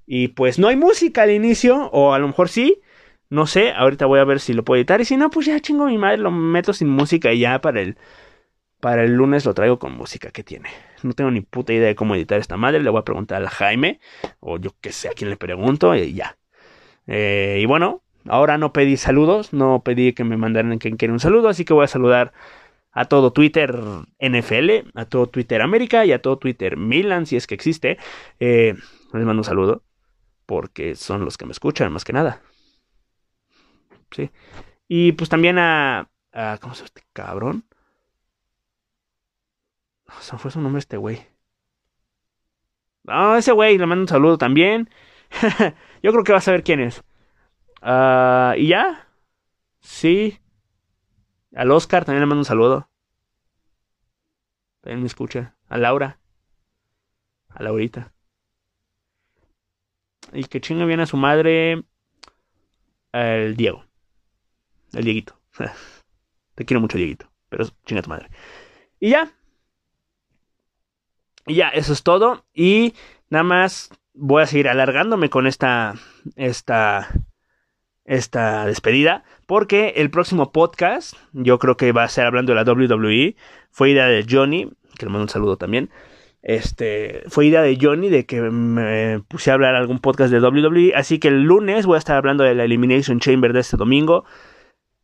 Y 0.05 0.29
pues 0.29 0.59
no 0.59 0.67
hay 0.67 0.75
música 0.75 1.23
al 1.23 1.31
inicio, 1.31 1.89
o 1.91 2.13
a 2.13 2.19
lo 2.19 2.27
mejor 2.27 2.49
sí. 2.49 2.81
No 3.33 3.47
sé, 3.47 3.71
ahorita 3.71 4.05
voy 4.05 4.19
a 4.19 4.23
ver 4.25 4.39
si 4.39 4.53
lo 4.53 4.63
puedo 4.63 4.77
editar. 4.77 5.01
Y 5.01 5.05
si 5.05 5.17
no, 5.17 5.29
pues 5.29 5.45
ya 5.45 5.59
chingo 5.59 5.87
mi 5.87 5.97
madre, 5.97 6.17
lo 6.17 6.31
meto 6.31 6.73
sin 6.73 6.89
música 6.89 7.33
y 7.33 7.39
ya 7.39 7.59
para 7.61 7.81
el, 7.81 7.97
para 8.79 9.03
el 9.03 9.13
lunes 9.13 9.45
lo 9.45 9.53
traigo 9.53 9.79
con 9.79 9.93
música 9.93 10.31
que 10.31 10.43
tiene. 10.43 10.69
No 11.03 11.13
tengo 11.13 11.31
ni 11.31 11.41
puta 11.41 11.73
idea 11.73 11.87
de 11.87 11.95
cómo 11.95 12.15
editar 12.15 12.39
esta 12.39 12.57
madre. 12.57 12.81
Le 12.81 12.89
voy 12.89 13.01
a 13.01 13.05
preguntar 13.05 13.43
a 13.43 13.49
Jaime, 13.49 13.99
o 14.39 14.57
yo 14.57 14.71
que 14.81 14.91
sé 14.91 15.09
a 15.09 15.13
quién 15.13 15.29
le 15.29 15.37
pregunto, 15.37 15.95
y 15.95 16.13
ya. 16.13 16.37
Eh, 17.07 17.59
y 17.61 17.65
bueno, 17.65 18.03
Ahora 18.27 18.57
no 18.57 18.71
pedí 18.71 18.95
saludos, 18.97 19.51
no 19.53 19.81
pedí 19.83 20.13
que 20.13 20.23
me 20.23 20.37
mandaran 20.37 20.77
quien 20.77 20.95
quiera 20.95 21.13
un 21.13 21.19
saludo, 21.19 21.49
así 21.49 21.65
que 21.65 21.73
voy 21.73 21.83
a 21.83 21.87
saludar 21.87 22.31
a 22.91 23.05
todo 23.05 23.33
Twitter 23.33 23.77
NFL, 24.19 24.91
a 24.95 25.05
todo 25.05 25.27
Twitter 25.27 25.61
América 25.61 26.05
y 26.05 26.13
a 26.13 26.21
todo 26.21 26.37
Twitter 26.37 26.77
Milan, 26.77 27.25
si 27.25 27.35
es 27.35 27.47
que 27.47 27.55
existe. 27.55 27.97
Eh, 28.39 28.75
les 29.13 29.25
mando 29.25 29.41
un 29.41 29.43
saludo, 29.43 29.83
porque 30.45 30.95
son 30.95 31.25
los 31.25 31.37
que 31.37 31.45
me 31.45 31.51
escuchan 31.51 31.91
más 31.91 32.05
que 32.05 32.13
nada. 32.13 32.41
Sí. 34.13 34.31
Y 34.87 35.13
pues 35.13 35.29
también 35.29 35.57
a... 35.59 36.09
¿Cómo 36.61 36.73
se 36.73 36.79
llama 36.79 36.85
este 36.85 37.03
cabrón? 37.13 37.65
Se 40.19 40.37
fue 40.37 40.51
su 40.51 40.61
nombre 40.61 40.79
este 40.79 40.97
güey. 40.97 41.25
Ah, 43.07 43.35
ese 43.37 43.51
güey, 43.51 43.77
le 43.77 43.85
mando 43.85 44.03
un 44.03 44.07
saludo 44.07 44.37
también. 44.37 44.89
Yo 46.03 46.11
creo 46.11 46.23
que 46.23 46.31
va 46.31 46.37
a 46.37 46.41
saber 46.41 46.63
quién 46.63 46.79
es. 46.79 47.03
Uh, 47.81 48.55
y 48.57 48.67
ya. 48.67 49.07
Sí. 49.81 50.39
Al 51.55 51.71
Oscar 51.71 52.05
también 52.05 52.21
le 52.21 52.27
mando 52.27 52.41
un 52.41 52.45
saludo. 52.45 52.89
También 54.81 55.01
me 55.01 55.07
escucha. 55.07 55.55
A 55.67 55.77
Laura. 55.77 56.19
A 57.49 57.63
Laurita. 57.63 58.13
Y 60.31 60.45
que 60.45 60.61
chinga 60.61 60.85
bien 60.85 60.99
a 60.99 61.05
su 61.05 61.17
madre. 61.17 61.83
El 63.11 63.55
Diego. 63.55 63.85
El 64.93 65.05
Dieguito. 65.05 65.39
Te 66.55 66.65
quiero 66.65 66.81
mucho, 66.81 66.97
Dieguito. 66.97 67.29
Pero 67.49 67.65
chinga 67.85 68.01
tu 68.01 68.09
madre. 68.09 68.29
Y 68.99 69.09
ya. 69.09 69.31
Y 71.45 71.55
ya, 71.55 71.69
eso 71.69 71.93
es 71.93 72.03
todo. 72.03 72.45
Y 72.53 72.93
nada 73.29 73.43
más 73.43 73.89
voy 74.13 74.43
a 74.43 74.47
seguir 74.47 74.69
alargándome 74.69 75.29
con 75.29 75.47
esta. 75.47 75.95
Esta 76.35 77.09
esta 78.05 78.65
despedida, 78.65 79.23
porque 79.47 79.93
el 79.97 80.09
próximo 80.09 80.51
podcast, 80.51 81.15
yo 81.31 81.59
creo 81.59 81.77
que 81.77 81.91
va 81.91 82.03
a 82.03 82.09
ser 82.09 82.25
hablando 82.25 82.53
de 82.53 82.63
la 82.63 82.69
WWE, 82.69 83.35
fue 83.71 83.91
idea 83.91 84.07
de 84.07 84.25
Johnny, 84.29 84.69
que 84.97 85.05
le 85.05 85.11
mando 85.11 85.23
un 85.23 85.29
saludo 85.29 85.57
también. 85.57 85.89
Este, 86.41 87.23
fue 87.29 87.45
idea 87.45 87.61
de 87.61 87.77
Johnny 87.79 88.09
de 88.09 88.25
que 88.25 88.41
me 88.41 89.21
puse 89.29 89.49
a 89.49 89.53
hablar 89.53 89.75
algún 89.75 89.99
podcast 89.99 90.31
de 90.31 90.41
WWE, 90.41 90.93
así 90.95 91.19
que 91.19 91.29
el 91.29 91.43
lunes 91.43 91.85
voy 91.85 91.95
a 91.95 91.99
estar 91.99 92.17
hablando 92.17 92.43
de 92.43 92.53
la 92.53 92.65
Elimination 92.65 93.19
Chamber 93.19 93.53
de 93.53 93.61
este 93.61 93.77
domingo. 93.77 94.25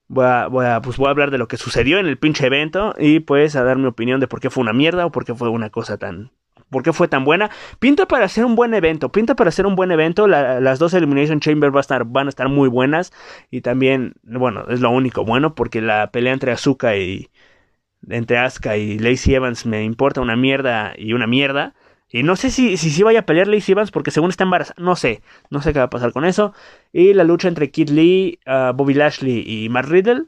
Voy 0.10 0.25
a, 0.25 0.48
voy 0.48 0.66
a, 0.66 0.82
pues 0.82 0.98
voy 0.98 1.08
a 1.08 1.12
hablar 1.12 1.32
de 1.32 1.38
lo 1.38 1.48
que 1.48 1.58
sucedió 1.58 2.00
en 2.00 2.08
el 2.08 2.18
pinche 2.18 2.46
evento 2.46 2.96
y 2.98 3.20
pues 3.22 3.56
a 3.56 3.63
dar 3.63 3.78
mi 3.78 3.86
opinión 3.86 4.20
de 4.20 4.28
por 4.28 4.39
qué 4.42 4.50
fue 4.50 4.62
una 4.62 4.74
mierda 4.74 5.06
o 5.06 5.12
por 5.12 5.24
qué 5.24 5.36
fue 5.36 5.50
una 5.50 5.70
cosa 5.70 5.98
tan, 5.98 6.32
por 6.70 6.84
qué 6.84 6.94
fue 6.94 7.08
tan 7.08 7.25
buena. 7.25 7.50
Pinta 7.80 8.08
para 8.08 8.25
hacer 8.25 8.46
un 8.46 8.56
buen 8.56 8.74
evento, 8.74 9.12
pinta 9.12 9.36
para 9.36 9.50
hacer 9.50 9.66
un 9.66 9.75
buen 9.75 9.92
evento. 9.92 10.28
las 10.28 10.80
dos 10.80 10.94
Elimination 10.94 11.39
Chamber 11.39 11.72
van 11.72 11.80
a, 11.80 11.82
estar, 11.82 12.06
van 12.06 12.28
a 12.28 12.30
estar 12.30 12.50
muy 12.50 12.70
buenas. 12.70 13.12
Y 13.51 13.62
también, 13.62 14.16
bueno, 14.24 14.66
es 14.70 14.82
lo 14.82 14.89
único 14.92 15.25
bueno 15.25 15.56
porque 15.56 15.82
la 15.82 16.12
pelea 16.12 16.34
entre 16.34 16.51
Azuka 16.51 16.96
y... 16.98 17.30
Entre 18.10 18.38
Asuka 18.38 18.78
y 18.78 18.98
Lacey 18.98 19.36
Evans 19.36 19.66
me 19.66 19.84
importa 19.84 20.22
una 20.22 20.36
mierda 20.36 20.94
y 20.98 21.13
una 21.13 21.28
mierda. 21.28 21.75
Y 22.12 22.24
no 22.24 22.36
sé 22.36 22.50
si, 22.50 22.75
si, 22.78 23.04
vaya 23.04 23.20
a 23.20 23.25
pelear 23.25 23.48
Lacey 23.48 23.74
Evans 23.74 23.92
porque 23.92 24.12
según 24.12 24.32
está 24.32 24.44
embarazada. 24.44 24.82
No 24.82 24.96
sé. 24.96 25.22
No 25.50 25.62
sé 25.62 25.74
qué 25.74 25.80
va 25.80 25.86
a 25.86 25.89
pasar 25.89 26.12
con 26.12 26.25
eso. 26.25 26.54
Y 26.92 27.13
la 27.13 27.24
lucha 27.24 27.48
entre 27.48 27.70
Kid 27.70 27.89
Lee, 27.89 28.39
uh, 28.48 28.74
Bobby 28.74 28.96
Lashley 28.96 29.44
y 29.46 29.70
Matt 29.70 29.86
Riddle 29.86 30.24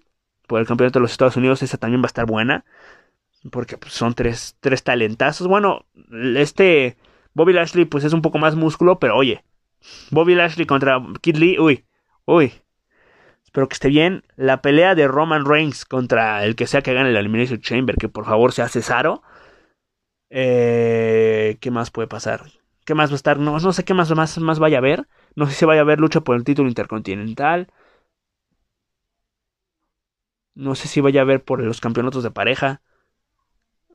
por 0.47 0.59
el 0.59 0.67
campeonato 0.67 0.99
de 0.99 1.03
los 1.03 1.11
Estados 1.11 1.37
Unidos. 1.37 1.63
Esa 1.63 1.77
también 1.77 2.01
va 2.01 2.05
a 2.05 2.07
estar 2.07 2.25
buena 2.25 2.65
porque 3.49 3.77
pues, 3.77 3.93
son 3.93 4.13
tres, 4.13 4.55
tres 4.59 4.83
talentazos. 4.83 5.47
Bueno, 5.47 5.85
este 6.35 6.97
Bobby 7.33 7.53
Lashley 7.53 7.85
pues 7.85 8.03
es 8.03 8.13
un 8.13 8.21
poco 8.21 8.37
más 8.37 8.55
músculo, 8.55 8.99
pero 8.99 9.15
oye, 9.15 9.43
Bobby 10.11 10.35
Lashley 10.35 10.65
contra 10.65 11.01
Kid 11.21 11.37
Lee, 11.37 11.59
uy, 11.59 11.85
uy. 12.25 12.53
Espero 13.43 13.67
que 13.67 13.73
esté 13.73 13.89
bien. 13.89 14.23
La 14.37 14.61
pelea 14.61 14.95
de 14.95 15.07
Roman 15.07 15.45
Reigns 15.45 15.83
contra 15.83 16.45
el 16.45 16.55
que 16.55 16.67
sea 16.67 16.81
que 16.81 16.93
gane 16.93 17.11
la 17.11 17.19
Elimination 17.19 17.59
Chamber, 17.59 17.97
que 17.97 18.07
por 18.07 18.25
favor 18.25 18.53
sea 18.53 18.69
Cesaro. 18.69 19.23
Eh, 20.33 21.57
¿Qué 21.59 21.71
más 21.71 21.91
puede 21.91 22.07
pasar? 22.07 22.45
¿Qué 22.85 22.95
más 22.95 23.11
va 23.11 23.13
a 23.13 23.15
estar? 23.17 23.37
No, 23.37 23.59
no 23.59 23.73
sé 23.73 23.83
qué 23.83 23.93
más, 23.93 24.09
más, 24.15 24.39
más 24.39 24.59
vaya 24.59 24.77
a 24.77 24.79
haber. 24.79 25.07
No 25.35 25.45
sé 25.45 25.53
si 25.53 25.65
vaya 25.65 25.81
a 25.81 25.83
haber 25.83 25.99
lucha 25.99 26.21
por 26.21 26.37
el 26.37 26.45
título 26.45 26.69
intercontinental. 26.69 27.67
No 30.55 30.75
sé 30.75 30.87
si 30.87 31.01
vaya 31.01 31.21
a 31.21 31.23
haber 31.23 31.43
por 31.43 31.61
los 31.61 31.81
campeonatos 31.81 32.23
de 32.23 32.31
pareja 32.31 32.81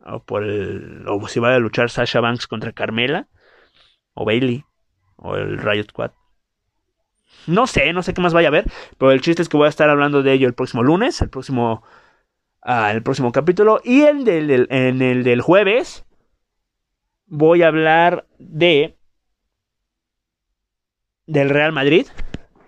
o 0.05 0.23
por 0.23 0.45
el, 0.45 1.05
o 1.09 1.27
si 1.27 1.41
va 1.41 1.55
a 1.55 1.59
luchar 1.59 1.91
Sasha 1.91 2.21
Banks 2.21 2.47
contra 2.47 2.73
Carmela 2.73 3.29
o 4.15 4.25
Bailey 4.25 4.65
o 5.17 5.37
el 5.37 5.59
Riot 5.59 5.89
Squad. 5.89 6.13
No 7.47 7.67
sé, 7.67 7.93
no 7.93 8.03
sé 8.03 8.13
qué 8.13 8.21
más 8.21 8.35
vaya 8.35 8.49
a 8.49 8.51
haber, 8.51 8.65
pero 8.99 9.13
el 9.13 9.21
chiste 9.21 9.43
es 9.43 9.49
que 9.49 9.57
voy 9.57 9.67
a 9.67 9.71
estar 9.71 9.89
hablando 9.89 10.23
de 10.23 10.33
ello 10.33 10.49
el 10.49 10.55
próximo 10.55 10.83
lunes, 10.83 11.21
el 11.23 11.31
próximo 11.31 11.83
ah, 12.63 12.93
el 12.93 13.03
próximo 13.03 13.33
capítulo 13.33 13.81
y 13.85 14.03
el 14.03 14.25
del, 14.25 14.67
en 14.71 15.03
el 15.03 15.25
del 15.25 15.41
jueves 15.41 16.06
voy 17.27 17.63
a 17.63 17.69
hablar 17.69 18.27
de 18.39 18.97
del 21.27 21.51
Real 21.51 21.73
Madrid. 21.73 22.07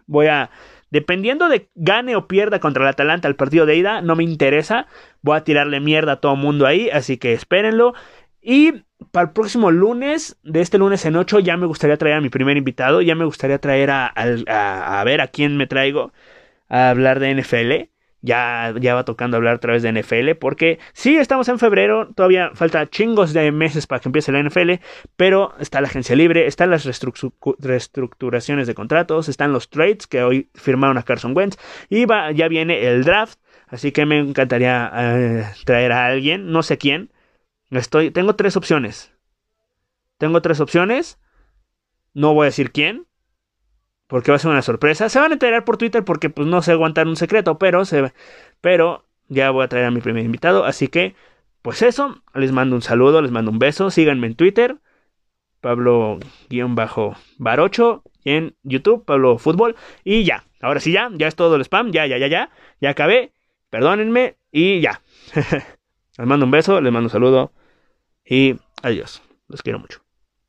Voy 0.07 0.27
a 0.27 0.51
Dependiendo 0.91 1.49
de 1.49 1.69
gane 1.75 2.17
o 2.17 2.27
pierda 2.29 2.61
contra 2.61 2.83
el 2.83 2.89
Atalanta 2.89 3.29
el 3.29 3.37
partido 3.37 3.67
de 3.67 3.77
ida, 3.77 4.01
no 4.01 4.17
me 4.17 4.25
interesa. 4.25 4.87
Voy 5.21 5.37
a 5.37 5.45
tirarle 5.45 5.81
mierda 5.81 6.13
a 6.13 6.21
todo 6.21 6.37
mundo 6.37 6.67
ahí, 6.67 6.89
así 6.91 7.19
que 7.19 7.35
espérenlo. 7.35 7.93
Y 8.41 8.85
para 9.13 9.27
el 9.27 9.33
próximo 9.33 9.71
lunes, 9.71 10.39
de 10.43 10.61
este 10.63 10.79
lunes 10.79 11.05
en 11.05 11.17
8, 11.17 11.41
ya 11.41 11.57
me 11.57 11.67
gustaría 11.67 11.99
traer 11.99 12.17
a 12.17 12.21
mi 12.21 12.31
primer 12.31 12.57
invitado. 12.57 13.03
Ya 13.03 13.15
me 13.15 13.27
gustaría 13.27 13.59
traer 13.59 13.91
a, 13.91 14.07
a, 14.07 15.01
a 15.01 15.05
ver 15.05 15.21
a 15.21 15.29
quién 15.29 15.57
me 15.59 15.67
traigo 15.67 16.13
a 16.69 16.91
hablar 16.91 17.21
de 17.21 17.33
NFL 17.33 17.91
ya, 18.21 18.75
ya 18.81 18.95
va 18.95 19.05
tocando 19.05 19.37
hablar 19.37 19.57
a 19.57 19.61
través 19.61 19.83
de 19.83 19.93
NFL, 19.93 20.37
porque 20.41 20.79
sí, 20.93 21.17
estamos 21.17 21.49
en 21.49 21.59
febrero, 21.59 22.09
todavía 22.15 22.51
falta 22.55 22.87
chingos 22.89 23.33
de 23.33 23.53
meses 23.53 23.87
para 23.87 24.01
que 24.01 24.09
empiece 24.09 24.33
la 24.33 24.43
NFL, 24.43 24.75
pero 25.17 25.55
está 25.59 25.81
la 25.81 25.89
agencia 25.89 26.17
libre, 26.17 26.47
están 26.47 26.71
las 26.71 26.85
reestructuraciones 26.85 28.67
de 28.67 28.75
contratos, 28.75 29.29
están 29.29 29.53
los 29.53 29.71
trades 29.71 30.07
que 30.07 30.23
hoy 30.23 30.51
firmaron 30.55 30.99
a 30.99 31.03
Carson 31.03 31.37
Wentz, 31.37 31.59
y 31.89 32.05
va, 32.05 32.33
ya 32.33 32.49
viene 32.49 32.87
el 32.87 33.05
draft, 33.05 33.39
así 33.69 33.93
que 33.93 34.07
me 34.07 34.19
encantaría 34.19 34.91
eh, 34.95 35.45
traer 35.65 35.93
a 35.93 36.07
alguien, 36.07 36.51
no 36.51 36.63
sé 36.63 36.79
quién. 36.79 37.11
Estoy, 37.71 38.11
tengo 38.11 38.35
tres 38.35 38.57
opciones. 38.57 39.13
Tengo 40.17 40.43
tres 40.43 40.61
opciones. 40.61 41.19
No 42.15 42.35
voy 42.35 42.45
a 42.45 42.47
decir 42.47 42.73
quién. 42.73 43.08
Porque 44.09 44.33
va 44.33 44.37
a 44.37 44.39
ser 44.41 44.51
una 44.51 44.63
sorpresa. 44.63 45.09
Se 45.09 45.21
van 45.21 45.31
a 45.31 45.35
enterar 45.35 45.65
por 45.65 45.77
Twitter 45.77 46.05
porque 46.05 46.31
pues 46.31 46.49
no 46.49 46.63
sé 46.63 46.73
aguantar 46.73 47.07
un 47.07 47.17
secreto, 47.17 47.59
pero 47.59 47.85
se 47.85 48.13
pero 48.61 49.05
ya 49.29 49.51
voy 49.53 49.65
a 49.65 49.69
traer 49.69 49.87
a 49.87 49.91
mi 49.93 50.01
primer 50.01 50.25
invitado, 50.25 50.65
así 50.65 50.89
que 50.89 51.15
pues 51.63 51.83
eso, 51.83 52.23
les 52.35 52.51
mando 52.53 52.77
un 52.77 52.83
saludo, 52.83 53.23
les 53.23 53.31
mando 53.31 53.51
un 53.51 53.59
beso, 53.59 53.91
síganme 53.91 54.27
en 54.27 54.35
Twitter, 54.37 54.77
Pablo-Barocho, 55.61 58.03
y 58.25 58.31
en 58.31 58.57
YouTube, 58.63 59.05
Pablo 59.05 59.37
Fútbol, 59.39 59.77
y 60.05 60.25
ya, 60.25 60.45
ahora 60.61 60.81
sí 60.81 60.93
ya, 60.93 61.11
ya 61.13 61.29
es 61.29 61.37
todo 61.37 61.57
el 61.57 61.63
spam, 61.63 61.93
ya, 61.93 62.07
ya, 62.07 62.19
ya, 62.19 62.27
ya, 62.29 62.51
ya 62.81 62.91
acabé, 62.91 63.33
perdónenme, 63.71 64.37
y 64.51 64.81
ya. 64.81 65.03
les 65.35 66.27
mando 66.27 66.47
un 66.47 66.53
beso, 66.53 66.81
les 66.81 66.93
mando 66.93 67.09
un 67.09 67.11
saludo, 67.11 67.53
y 68.25 68.57
adiós, 68.83 69.23
los 69.49 69.63
quiero 69.63 69.79
mucho. 69.79 70.08